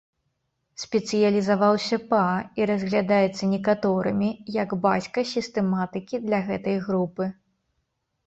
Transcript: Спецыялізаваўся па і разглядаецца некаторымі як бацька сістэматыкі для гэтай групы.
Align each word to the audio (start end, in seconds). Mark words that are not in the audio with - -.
Спецыялізаваўся 0.83 1.97
па 2.13 2.21
і 2.61 2.67
разглядаецца 2.71 3.43
некаторымі 3.53 4.29
як 4.55 4.69
бацька 4.85 5.19
сістэматыкі 5.33 6.15
для 6.27 6.39
гэтай 6.51 6.77
групы. 6.89 7.25